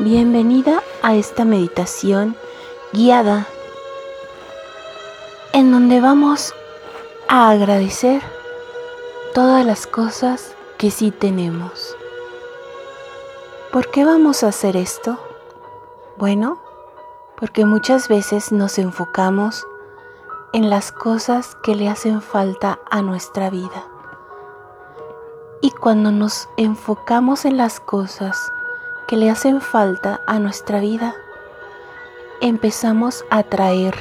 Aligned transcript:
Bienvenida 0.00 0.80
a 1.02 1.16
esta 1.16 1.44
meditación 1.44 2.36
guiada 2.92 3.48
en 5.52 5.72
donde 5.72 6.00
vamos 6.00 6.54
a 7.26 7.50
agradecer 7.50 8.22
todas 9.34 9.66
las 9.66 9.88
cosas 9.88 10.54
que 10.76 10.92
sí 10.92 11.10
tenemos. 11.10 11.96
¿Por 13.72 13.90
qué 13.90 14.04
vamos 14.04 14.44
a 14.44 14.48
hacer 14.50 14.76
esto? 14.76 15.18
Bueno, 16.16 16.60
porque 17.36 17.64
muchas 17.64 18.06
veces 18.06 18.52
nos 18.52 18.78
enfocamos 18.78 19.66
en 20.52 20.70
las 20.70 20.92
cosas 20.92 21.56
que 21.64 21.74
le 21.74 21.88
hacen 21.88 22.22
falta 22.22 22.78
a 22.88 23.02
nuestra 23.02 23.50
vida. 23.50 23.88
Y 25.60 25.72
cuando 25.72 26.12
nos 26.12 26.48
enfocamos 26.56 27.44
en 27.44 27.56
las 27.56 27.80
cosas 27.80 28.52
que 29.08 29.16
le 29.16 29.30
hacen 29.30 29.62
falta 29.62 30.20
a 30.26 30.38
nuestra 30.38 30.80
vida, 30.80 31.16
empezamos 32.42 33.24
a 33.30 33.42
traer 33.42 33.96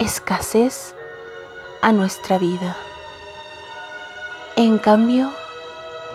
escasez 0.00 0.96
a 1.80 1.92
nuestra 1.92 2.38
vida. 2.38 2.76
En 4.56 4.78
cambio, 4.78 5.30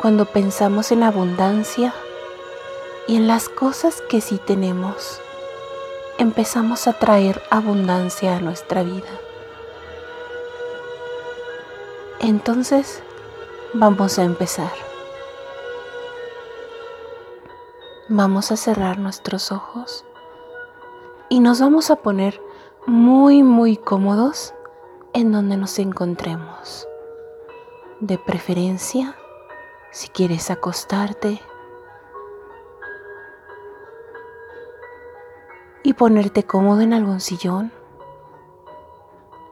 cuando 0.01 0.25
pensamos 0.25 0.91
en 0.91 1.03
abundancia 1.03 1.93
y 3.07 3.15
en 3.15 3.27
las 3.27 3.47
cosas 3.47 4.03
que 4.09 4.19
sí 4.19 4.41
tenemos, 4.45 5.21
empezamos 6.17 6.87
a 6.87 6.93
traer 6.99 7.41
abundancia 7.49 8.35
a 8.35 8.41
nuestra 8.41 8.83
vida. 8.83 9.07
Entonces, 12.19 13.01
vamos 13.73 14.19
a 14.19 14.23
empezar. 14.23 14.86
Vamos 18.09 18.53
a 18.53 18.55
cerrar 18.55 18.99
nuestros 18.99 19.51
ojos 19.51 20.05
y 21.27 21.41
nos 21.41 21.59
vamos 21.59 21.91
a 21.91 21.97
poner 21.97 22.41
muy, 22.85 23.43
muy 23.43 23.75
cómodos 23.75 24.53
en 25.11 25.33
donde 25.33 25.57
nos 25.57 25.77
encontremos. 25.77 26.87
De 27.99 28.17
preferencia, 28.17 29.17
si 29.91 30.07
quieres 30.07 30.49
acostarte 30.49 31.41
y 35.83 35.93
ponerte 35.93 36.43
cómodo 36.43 36.79
en 36.79 36.93
algún 36.93 37.19
sillón, 37.19 37.73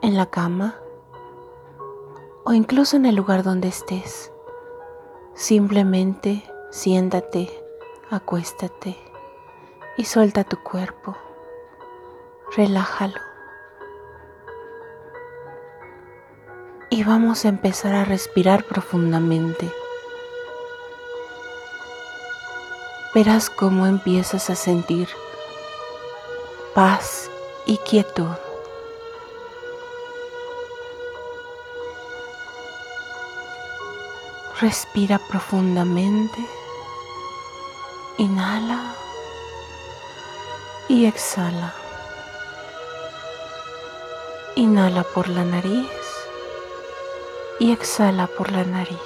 en 0.01 0.15
la 0.15 0.27
cama 0.27 0.79
o 2.45 2.53
incluso 2.53 2.95
en 2.95 3.05
el 3.05 3.15
lugar 3.15 3.43
donde 3.43 3.67
estés. 3.67 4.31
Simplemente 5.33 6.49
siéntate, 6.71 7.64
acuéstate 8.11 8.97
y 9.97 10.05
suelta 10.05 10.43
tu 10.43 10.57
cuerpo. 10.61 11.17
Relájalo. 12.55 13.19
Y 16.89 17.03
vamos 17.03 17.45
a 17.45 17.49
empezar 17.49 17.95
a 17.95 18.05
respirar 18.05 18.63
profundamente. 18.63 19.71
Verás 23.13 23.49
cómo 23.49 23.87
empiezas 23.87 24.49
a 24.49 24.55
sentir 24.55 25.09
paz 26.73 27.29
y 27.65 27.77
quietud. 27.77 28.35
Respira 34.61 35.19
profundamente. 35.19 36.64
Inhala 38.17 38.95
y 40.87 41.05
exhala. 41.05 41.73
Inhala 44.55 45.03
por 45.03 45.27
la 45.27 45.43
nariz 45.43 45.89
y 47.59 47.73
exhala 47.73 48.27
por 48.27 48.53
la 48.53 48.63
nariz. 48.63 48.97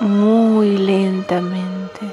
Muy 0.00 0.78
lentamente, 0.78 2.10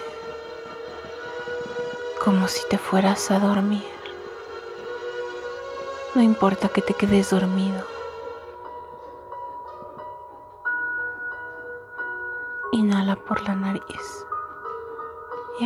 como 2.22 2.50
si 2.50 2.68
te 2.68 2.78
fueras 2.78 3.32
a 3.32 3.40
dormir. 3.40 3.88
No 6.14 6.22
importa 6.22 6.68
que 6.68 6.82
te 6.82 6.94
quedes 6.94 7.30
dormido. 7.30 7.99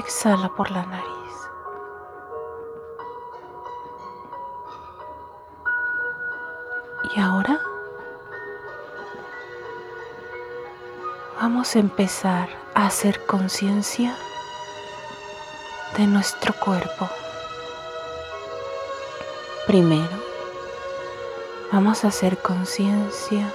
Exhala 0.03 0.50
por 0.50 0.69
la 0.72 0.86
nariz. 0.86 1.08
Y 7.16 7.19
ahora 7.19 7.59
vamos 11.42 11.75
a 11.75 11.80
empezar 11.80 12.50
a 12.74 12.88
hacer 12.88 13.25
conciencia 13.25 14.16
de 15.97 16.08
nuestro 16.08 16.53
cuerpo. 16.53 17.09
Primero, 19.68 20.18
vamos 21.72 22.03
a 22.03 22.09
hacer 22.09 22.38
conciencia 22.40 23.53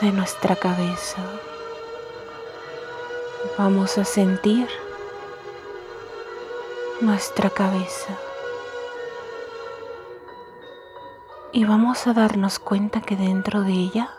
de 0.00 0.12
nuestra 0.12 0.56
cabeza 0.56 1.22
vamos 3.58 3.98
a 3.98 4.04
sentir 4.04 4.68
nuestra 7.00 7.50
cabeza 7.50 8.16
y 11.52 11.64
vamos 11.64 12.06
a 12.06 12.12
darnos 12.12 12.58
cuenta 12.58 13.00
que 13.00 13.16
dentro 13.16 13.62
de 13.62 13.72
ella 13.72 14.10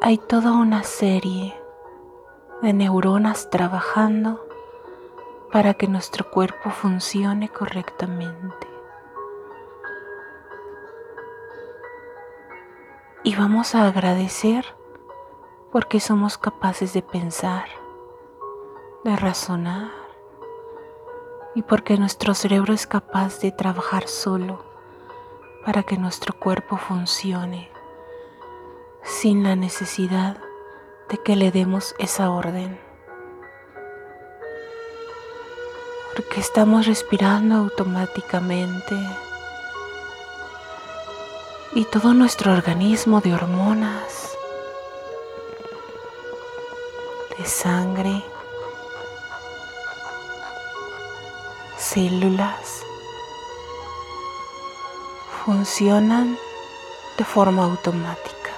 hay 0.00 0.18
toda 0.18 0.52
una 0.52 0.82
serie 0.82 1.60
de 2.62 2.72
neuronas 2.72 3.50
trabajando 3.50 4.44
para 5.52 5.74
que 5.74 5.88
nuestro 5.88 6.30
cuerpo 6.30 6.70
funcione 6.70 7.48
correctamente. 7.48 8.66
Y 13.24 13.34
vamos 13.34 13.74
a 13.74 13.86
agradecer 13.86 14.64
porque 15.72 16.00
somos 16.00 16.38
capaces 16.38 16.92
de 16.94 17.02
pensar, 17.02 17.66
de 19.04 19.16
razonar 19.16 19.90
y 21.54 21.62
porque 21.62 21.98
nuestro 21.98 22.34
cerebro 22.34 22.72
es 22.72 22.86
capaz 22.86 23.40
de 23.40 23.52
trabajar 23.52 24.08
solo 24.08 24.64
para 25.66 25.82
que 25.82 25.98
nuestro 25.98 26.38
cuerpo 26.38 26.78
funcione 26.78 27.70
sin 29.02 29.42
la 29.42 29.56
necesidad 29.56 30.38
de 31.10 31.18
que 31.18 31.36
le 31.36 31.50
demos 31.50 31.94
esa 31.98 32.30
orden. 32.30 32.80
Porque 36.14 36.40
estamos 36.40 36.86
respirando 36.86 37.56
automáticamente 37.56 38.96
y 41.74 41.84
todo 41.84 42.14
nuestro 42.14 42.52
organismo 42.52 43.20
de 43.20 43.34
hormonas 43.34 44.37
sangre, 47.48 48.22
células, 51.78 52.82
funcionan 55.44 56.38
de 57.16 57.24
forma 57.24 57.64
automática. 57.64 58.50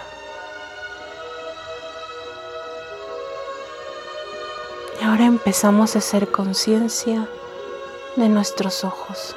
Y 5.00 5.04
ahora 5.04 5.24
empezamos 5.24 5.94
a 5.94 6.00
hacer 6.00 6.30
conciencia 6.30 7.28
de 8.16 8.28
nuestros 8.28 8.84
ojos. 8.84 9.36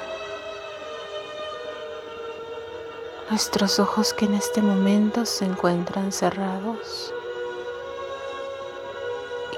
Nuestros 3.30 3.80
ojos 3.80 4.14
que 4.14 4.26
en 4.26 4.34
este 4.34 4.62
momento 4.62 5.26
se 5.26 5.46
encuentran 5.46 6.12
cerrados 6.12 7.14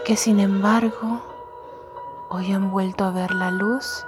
que 0.05 0.15
sin 0.15 0.39
embargo 0.39 1.19
hoy 2.29 2.51
han 2.51 2.69
vuelto 2.69 3.05
a 3.05 3.09
ver 3.09 3.31
la 3.31 3.49
luz 3.49 4.05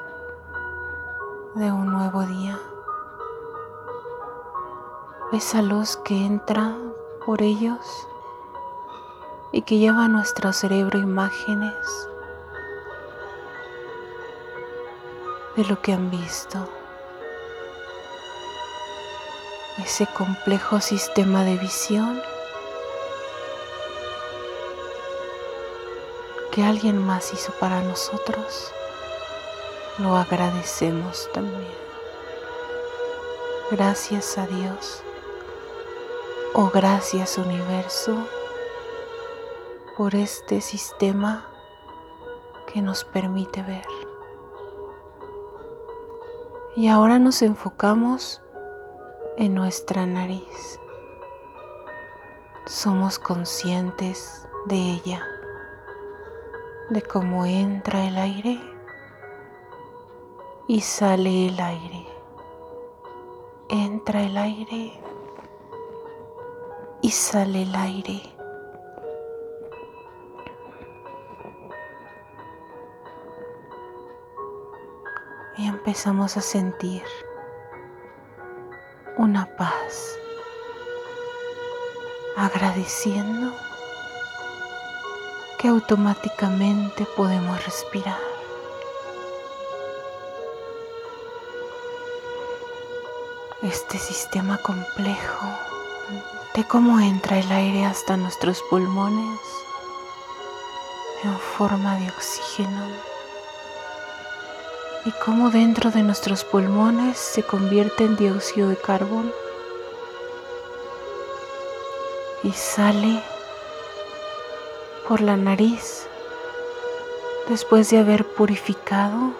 de 1.56 1.72
un 1.72 1.88
nuevo 1.88 2.22
día. 2.22 2.60
Esa 5.32 5.64
luz 5.64 5.98
que 6.06 6.24
entra 6.24 6.78
por 7.26 7.42
ellos 7.42 8.08
y 9.52 9.64
que 9.64 9.80
lleva 9.80 10.06
a 10.06 10.08
nuestro 10.08 10.54
cerebro 10.54 11.00
imágenes 11.00 11.74
de 15.56 15.66
lo 15.66 15.82
que 15.82 15.94
han 15.94 16.12
visto. 16.12 16.70
Ese 19.80 20.06
complejo 20.16 20.80
sistema 20.80 21.44
de 21.44 21.58
visión 21.58 22.22
alguien 26.62 26.98
más 26.98 27.34
hizo 27.34 27.52
para 27.60 27.82
nosotros, 27.82 28.72
lo 30.00 30.16
agradecemos 30.16 31.30
también. 31.34 31.72
Gracias 33.72 34.38
a 34.38 34.48
Dios 34.48 35.04
o 36.54 36.70
gracias 36.70 37.38
universo 37.38 38.18
por 39.98 40.16
este 40.16 40.62
sistema 40.62 41.46
que 42.72 42.82
nos 42.82 43.04
permite 43.04 43.62
ver. 43.64 43.86
Y 46.76 46.88
ahora 46.88 47.20
nos 47.20 47.42
enfocamos 47.42 48.42
en 49.38 49.54
nuestra 49.56 50.06
nariz. 50.06 50.80
Somos 52.68 53.18
conscientes 53.20 54.48
de 54.66 54.76
ella, 54.76 55.26
de 56.90 57.02
cómo 57.02 57.46
entra 57.46 58.06
el 58.06 58.18
aire 58.18 58.60
y 60.68 60.80
sale 60.82 61.48
el 61.48 61.60
aire. 61.60 62.08
Entra 63.70 64.22
el 64.24 64.38
aire 64.38 64.94
y 67.02 67.12
sale 67.12 67.64
el 67.64 67.76
aire. 67.76 68.22
Y 75.58 75.68
empezamos 75.68 76.38
a 76.38 76.42
sentir 76.42 77.04
una 79.18 79.58
paz, 79.58 80.18
agradeciendo 82.38 83.67
que 85.58 85.68
automáticamente 85.68 87.06
podemos 87.16 87.64
respirar. 87.66 88.20
Este 93.64 93.98
sistema 93.98 94.60
complejo 94.60 95.48
de 96.54 96.64
cómo 96.64 97.00
entra 97.00 97.40
el 97.40 97.52
aire 97.52 97.86
hasta 97.86 98.18
nuestros 98.18 98.62
pulmones 98.70 99.40
en 101.24 101.38
forma 101.40 101.98
de 101.98 102.10
oxígeno 102.10 102.86
y 105.06 105.12
cómo 105.26 105.50
dentro 105.50 105.90
de 105.90 106.04
nuestros 106.04 106.44
pulmones 106.44 107.18
se 107.18 107.42
convierte 107.42 108.06
en 108.06 108.16
dióxido 108.16 108.70
de 108.70 108.78
carbono 108.78 109.32
y 112.44 112.52
sale 112.52 113.24
por 115.08 115.22
la 115.22 115.38
nariz 115.38 116.06
después 117.48 117.90
de 117.90 118.00
haber 118.00 118.26
purificado 118.36 119.32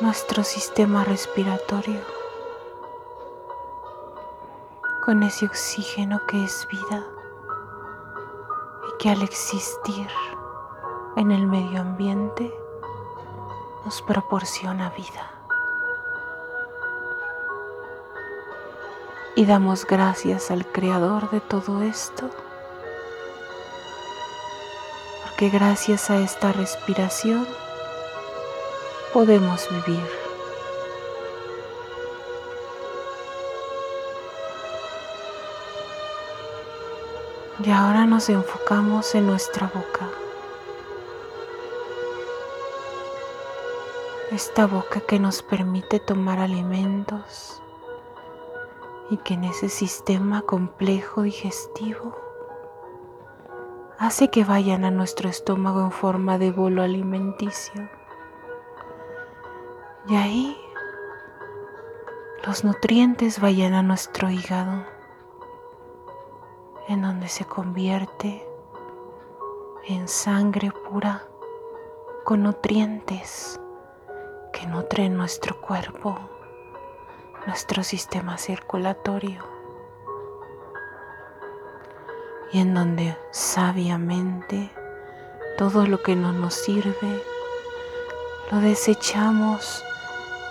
nuestro 0.00 0.42
sistema 0.42 1.04
respiratorio 1.04 2.00
con 5.04 5.22
ese 5.22 5.46
oxígeno 5.46 6.20
que 6.26 6.42
es 6.42 6.66
vida 6.68 7.06
y 8.88 8.98
que 8.98 9.10
al 9.10 9.22
existir 9.22 10.08
en 11.16 11.30
el 11.30 11.46
medio 11.46 11.80
ambiente 11.80 12.52
nos 13.84 14.02
proporciona 14.02 14.90
vida. 14.90 15.30
Y 19.36 19.46
damos 19.46 19.86
gracias 19.86 20.50
al 20.50 20.66
Creador 20.66 21.30
de 21.30 21.40
todo 21.40 21.82
esto, 21.82 22.28
porque 25.22 25.50
gracias 25.50 26.10
a 26.10 26.18
esta 26.18 26.52
respiración 26.52 27.46
podemos 29.12 29.68
vivir. 29.70 30.06
Y 37.64 37.70
ahora 37.70 38.06
nos 38.06 38.28
enfocamos 38.28 39.14
en 39.14 39.26
nuestra 39.26 39.66
boca. 39.66 40.08
Esta 44.30 44.66
boca 44.66 45.00
que 45.00 45.18
nos 45.18 45.42
permite 45.42 45.98
tomar 45.98 46.38
alimentos 46.38 47.60
y 49.10 49.16
que 49.16 49.34
en 49.34 49.44
ese 49.44 49.68
sistema 49.68 50.42
complejo 50.42 51.22
digestivo 51.22 52.27
hace 53.98 54.30
que 54.30 54.44
vayan 54.44 54.84
a 54.84 54.90
nuestro 54.90 55.28
estómago 55.28 55.80
en 55.80 55.90
forma 55.90 56.38
de 56.38 56.52
bolo 56.52 56.82
alimenticio. 56.82 57.88
Y 60.08 60.14
ahí 60.14 60.56
los 62.46 62.64
nutrientes 62.64 63.40
vayan 63.40 63.74
a 63.74 63.82
nuestro 63.82 64.30
hígado 64.30 64.84
en 66.86 67.02
donde 67.02 67.28
se 67.28 67.44
convierte 67.44 68.46
en 69.86 70.06
sangre 70.06 70.70
pura 70.70 71.24
con 72.24 72.44
nutrientes 72.44 73.60
que 74.52 74.66
nutren 74.66 75.16
nuestro 75.16 75.60
cuerpo, 75.60 76.18
nuestro 77.46 77.82
sistema 77.82 78.38
circulatorio 78.38 79.57
y 82.52 82.60
en 82.60 82.74
donde 82.74 83.16
sabiamente 83.30 84.70
todo 85.56 85.86
lo 85.86 86.02
que 86.02 86.16
no 86.16 86.32
nos 86.32 86.54
sirve 86.54 87.22
lo 88.50 88.60
desechamos 88.60 89.84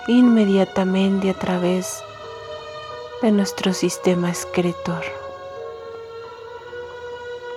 inmediatamente 0.07 1.29
a 1.29 1.33
través 1.33 2.03
de 3.21 3.31
nuestro 3.31 3.73
sistema 3.73 4.29
excretor. 4.29 5.03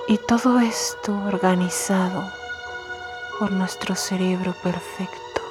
Y 0.09 0.19
todo 0.19 0.59
esto 0.59 1.13
organizado 1.29 2.25
por 3.39 3.53
nuestro 3.53 3.95
cerebro 3.95 4.55
perfecto. 4.63 5.43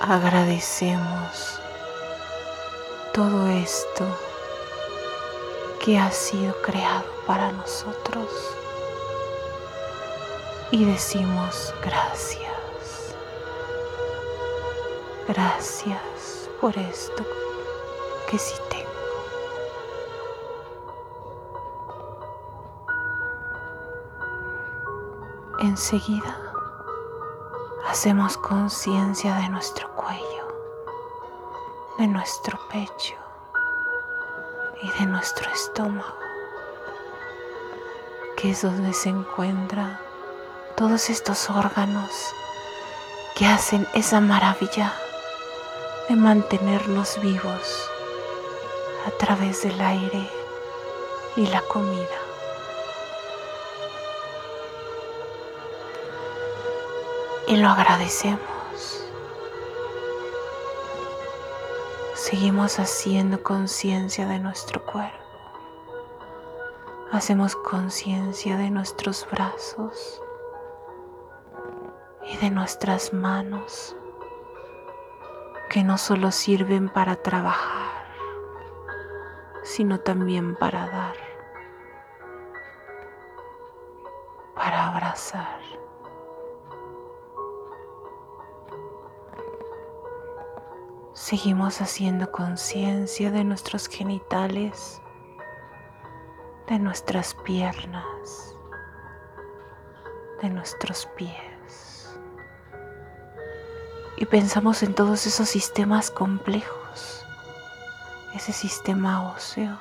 Agradecemos 0.00 1.63
todo 3.14 3.46
esto 3.46 4.04
que 5.78 5.96
ha 5.96 6.10
sido 6.10 6.52
creado 6.62 7.04
para 7.28 7.52
nosotros 7.52 8.28
y 10.72 10.84
decimos 10.84 11.72
gracias. 11.80 13.14
Gracias 15.28 16.50
por 16.60 16.76
esto 16.76 17.24
que 18.28 18.36
sí 18.36 18.56
tengo. 18.68 18.84
Enseguida 25.60 26.36
hacemos 27.86 28.36
conciencia 28.36 29.36
de 29.36 29.50
nuestro 29.50 29.88
cuello, 29.94 30.33
de 31.98 32.06
nuestro 32.06 32.58
pecho 32.68 33.14
y 34.82 34.90
de 34.98 35.06
nuestro 35.06 35.50
estómago, 35.52 36.18
que 38.36 38.50
es 38.50 38.62
donde 38.62 38.92
se 38.92 39.10
encuentran 39.10 39.98
todos 40.76 41.10
estos 41.10 41.48
órganos 41.50 42.10
que 43.36 43.46
hacen 43.46 43.86
esa 43.94 44.20
maravilla 44.20 44.92
de 46.08 46.16
mantenernos 46.16 47.20
vivos 47.20 47.90
a 49.06 49.10
través 49.12 49.62
del 49.62 49.80
aire 49.80 50.30
y 51.36 51.46
la 51.46 51.60
comida. 51.62 52.24
y 57.46 57.56
lo 57.56 57.68
agradecemos. 57.68 58.53
Seguimos 62.26 62.78
haciendo 62.78 63.42
conciencia 63.42 64.26
de 64.26 64.38
nuestro 64.38 64.82
cuerpo. 64.82 65.18
Hacemos 67.12 67.54
conciencia 67.54 68.56
de 68.56 68.70
nuestros 68.70 69.28
brazos 69.30 70.22
y 72.22 72.34
de 72.38 72.48
nuestras 72.48 73.12
manos 73.12 73.94
que 75.68 75.84
no 75.84 75.98
solo 75.98 76.32
sirven 76.32 76.88
para 76.88 77.16
trabajar, 77.16 78.06
sino 79.62 80.00
también 80.00 80.56
para 80.56 80.86
dar, 80.86 81.16
para 84.54 84.86
abrazar. 84.88 85.60
Seguimos 91.14 91.80
haciendo 91.80 92.32
conciencia 92.32 93.30
de 93.30 93.44
nuestros 93.44 93.86
genitales, 93.86 95.00
de 96.66 96.80
nuestras 96.80 97.34
piernas, 97.34 98.56
de 100.42 100.50
nuestros 100.50 101.06
pies. 101.16 102.18
Y 104.16 104.26
pensamos 104.26 104.82
en 104.82 104.92
todos 104.92 105.28
esos 105.28 105.48
sistemas 105.48 106.10
complejos, 106.10 107.24
ese 108.34 108.52
sistema 108.52 109.32
óseo 109.32 109.78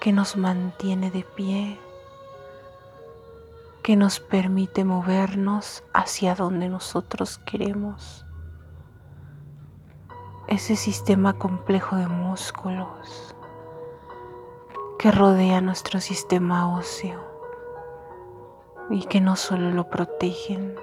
que 0.00 0.12
nos 0.12 0.38
mantiene 0.38 1.10
de 1.10 1.22
pie, 1.22 1.78
que 3.82 3.94
nos 3.94 4.20
permite 4.20 4.84
movernos 4.84 5.82
hacia 5.92 6.34
donde 6.34 6.70
nosotros 6.70 7.36
queremos. 7.44 8.24
Ese 10.48 10.76
sistema 10.76 11.34
complejo 11.34 11.96
de 11.96 12.08
músculos 12.08 13.34
que 14.98 15.10
rodea 15.10 15.60
nuestro 15.60 16.00
sistema 16.00 16.74
óseo 16.74 17.20
y 18.88 19.04
que 19.04 19.20
no 19.20 19.36
solo 19.36 19.70
lo 19.70 19.90
protegen, 19.90 20.74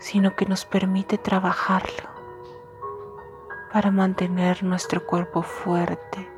sino 0.00 0.36
que 0.36 0.44
nos 0.44 0.66
permite 0.66 1.16
trabajarlo 1.16 2.10
para 3.72 3.90
mantener 3.90 4.62
nuestro 4.64 5.06
cuerpo 5.06 5.40
fuerte 5.40 6.30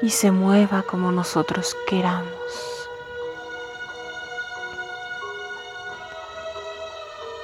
y 0.00 0.08
se 0.08 0.30
mueva 0.30 0.84
como 0.84 1.12
nosotros 1.12 1.76
queramos. 1.86 2.79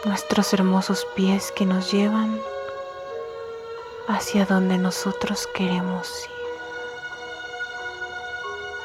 Nuestros 0.06 0.54
hermosos 0.54 1.06
pies 1.14 1.52
que 1.52 1.66
nos 1.66 1.92
llevan 1.92 2.40
hacia 4.08 4.46
donde 4.46 4.78
nosotros 4.78 5.46
queremos 5.54 6.08
ir. 6.24 6.30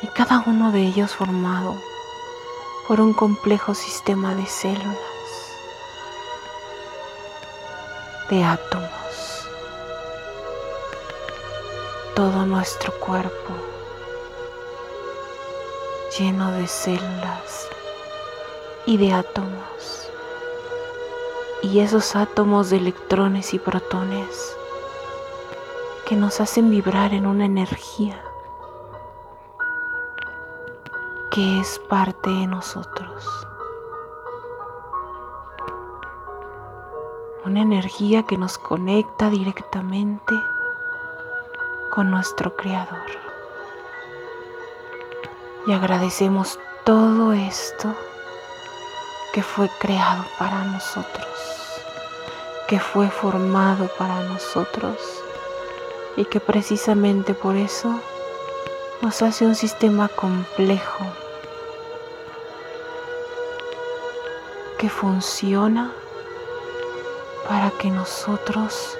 Y 0.01 0.07
cada 0.07 0.43
uno 0.45 0.71
de 0.71 0.81
ellos 0.81 1.15
formado 1.15 1.75
por 2.87 2.99
un 2.99 3.13
complejo 3.13 3.73
sistema 3.75 4.35
de 4.35 4.45
células, 4.47 4.97
de 8.29 8.43
átomos 8.43 8.91
todo 12.15 12.45
nuestro 12.45 12.91
cuerpo 12.99 13.53
lleno 16.17 16.51
de 16.51 16.67
células 16.67 17.67
y 18.85 18.97
de 18.97 19.13
átomos. 19.13 20.00
Y 21.63 21.79
esos 21.79 22.15
átomos 22.15 22.69
de 22.69 22.77
electrones 22.77 23.53
y 23.53 23.59
protones 23.59 24.57
que 26.07 26.15
nos 26.15 26.41
hacen 26.41 26.69
vibrar 26.69 27.13
en 27.13 27.25
una 27.27 27.45
energía 27.45 28.21
que 31.31 31.59
es 31.59 31.79
parte 31.87 32.29
de 32.29 32.47
nosotros. 32.47 33.47
Una 37.45 37.61
energía 37.61 38.23
que 38.23 38.37
nos 38.37 38.57
conecta 38.57 39.29
directamente 39.29 40.33
con 41.91 42.11
nuestro 42.11 42.55
Creador. 42.55 42.99
Y 45.67 45.73
agradecemos 45.73 46.59
todo 46.85 47.33
esto 47.33 47.95
que 49.33 49.41
fue 49.41 49.69
creado 49.79 50.25
para 50.37 50.63
nosotros, 50.65 51.27
que 52.67 52.79
fue 52.79 53.09
formado 53.09 53.87
para 53.97 54.23
nosotros 54.23 54.97
y 56.17 56.25
que 56.25 56.39
precisamente 56.39 57.33
por 57.33 57.55
eso 57.55 57.99
nos 59.01 59.21
hace 59.21 59.45
un 59.45 59.55
sistema 59.55 60.09
complejo 60.09 61.05
que 64.77 64.89
funciona 64.89 65.93
para 67.47 67.71
que 67.71 67.89
nosotros 67.89 68.97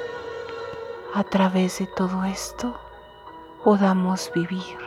a 1.13 1.23
través 1.23 1.79
de 1.79 1.88
todo 1.88 2.23
esto 2.23 2.79
podamos 3.63 4.31
vivir 4.33 4.77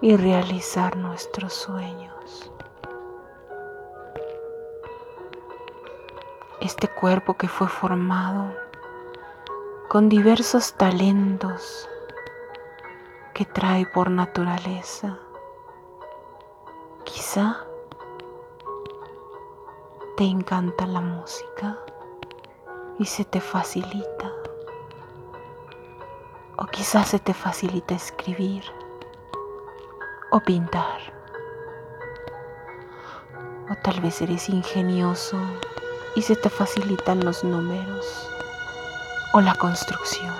y 0.00 0.16
realizar 0.16 0.96
nuestros 0.96 1.54
sueños. 1.54 2.52
Este 6.68 6.86
cuerpo 6.86 7.32
que 7.32 7.48
fue 7.48 7.66
formado 7.66 8.54
con 9.88 10.10
diversos 10.10 10.74
talentos 10.74 11.88
que 13.32 13.46
trae 13.46 13.86
por 13.86 14.10
naturaleza, 14.10 15.18
quizá 17.04 17.64
te 20.18 20.24
encanta 20.24 20.86
la 20.86 21.00
música 21.00 21.78
y 22.98 23.06
se 23.06 23.24
te 23.24 23.40
facilita 23.40 24.30
o 26.58 26.66
quizás 26.66 27.08
se 27.08 27.18
te 27.18 27.32
facilita 27.32 27.94
escribir 27.94 28.62
o 30.30 30.40
pintar. 30.40 31.14
O 33.70 33.74
tal 33.82 34.02
vez 34.02 34.20
eres 34.20 34.50
ingenioso 34.50 35.38
y 36.18 36.22
se 36.22 36.34
te 36.34 36.50
facilitan 36.50 37.24
los 37.24 37.44
números 37.44 38.28
o 39.32 39.40
la 39.40 39.54
construcción 39.54 40.34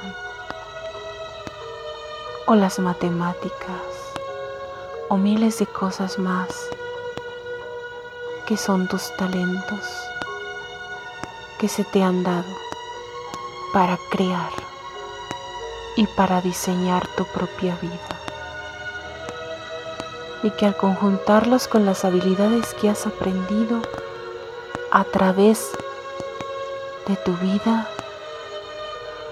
o 2.47 2.57
las 2.57 2.81
matemáticas 2.81 3.85
o 5.09 5.17
miles 5.17 5.61
de 5.61 5.67
cosas 5.67 6.19
más 6.19 6.49
que 8.49 8.57
son 8.57 8.89
tus 8.89 9.17
talentos 9.19 9.85
que 11.61 11.69
se 11.69 11.85
te 11.85 12.03
han 12.03 12.25
dado 12.25 12.53
para 13.73 13.97
crear 14.11 14.51
y 15.95 16.09
para 16.17 16.41
diseñar 16.41 17.07
tu 17.17 17.25
propia 17.27 17.79
vida. 17.81 18.21
Y 20.43 20.51
que 20.51 20.67
al 20.67 20.77
conjuntarlos 20.77 21.69
con 21.69 21.87
las 21.87 22.05
habilidades 22.05 22.75
que 22.75 22.91
has 22.91 23.07
aprendido 23.07 23.81
a 24.91 25.05
través 25.05 25.71
de 27.07 27.17
tu 27.17 27.33
vida, 27.35 27.89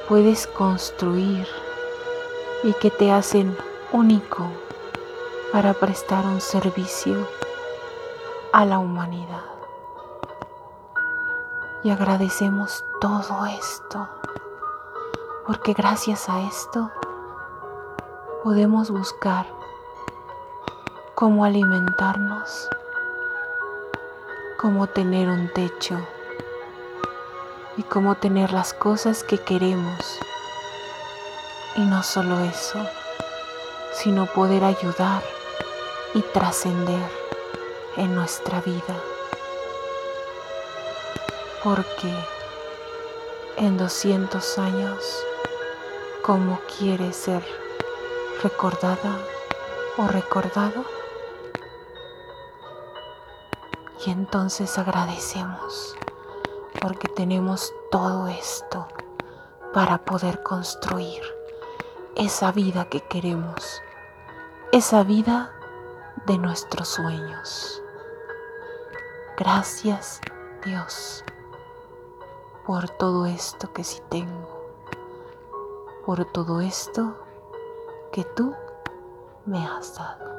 puedes 0.09 0.47
construir 0.47 1.47
y 2.63 2.73
que 2.75 2.91
te 2.91 3.11
hacen 3.11 3.57
único 3.93 4.51
para 5.53 5.75
prestar 5.75 6.25
un 6.27 6.41
servicio 6.41 7.29
a 8.53 8.65
la 8.65 8.79
humanidad. 8.79 9.45
Y 11.83 11.91
agradecemos 11.91 12.85
todo 13.01 13.47
esto 13.47 14.09
porque 15.47 15.75
gracias 15.75 16.29
a 16.29 16.43
esto 16.43 16.91
podemos 18.43 18.91
buscar 18.91 19.47
cómo 21.15 21.45
alimentarnos, 21.45 22.69
cómo 24.57 24.87
tener 24.87 25.29
un 25.29 25.49
techo 25.49 25.99
y 27.77 27.83
cómo 27.83 28.15
tener 28.15 28.53
las 28.53 28.73
cosas 28.73 29.23
que 29.23 29.39
queremos. 29.39 30.19
Y 31.77 31.81
no 31.81 32.03
solo 32.03 32.41
eso, 32.41 32.79
sino 33.93 34.25
poder 34.27 34.65
ayudar 34.65 35.23
y 36.15 36.23
trascender 36.23 37.11
en 37.97 38.15
nuestra 38.15 38.63
vida. 38.63 38.97
Porque 41.63 42.13
en 43.59 43.77
200 43.77 44.59
años 44.59 45.23
cómo 46.23 46.61
quiere 46.79 47.13
ser 47.13 47.45
recordada 48.43 49.19
o 49.99 50.07
recordado. 50.07 50.96
Y 54.07 54.11
entonces 54.11 54.79
agradecemos 54.79 55.97
porque 56.81 57.09
tenemos 57.09 57.75
todo 57.91 58.29
esto 58.29 58.87
para 59.75 59.99
poder 59.99 60.43
construir 60.43 61.21
esa 62.15 62.53
vida 62.53 62.85
que 62.87 63.01
queremos, 63.01 63.83
esa 64.73 65.03
vida 65.03 65.53
de 66.27 66.39
nuestros 66.39 66.89
sueños. 66.89 67.83
Gracias 69.37 70.21
Dios 70.65 71.25
por 72.65 72.89
todo 72.89 73.27
esto 73.27 73.73
que 73.73 73.85
sí 73.85 74.01
tengo 74.09 74.57
por 76.07 76.25
todo 76.25 76.61
esto 76.61 77.17
que 78.13 78.23
tú 78.23 78.55
me 79.45 79.67
has 79.67 79.97
dado. 79.97 80.36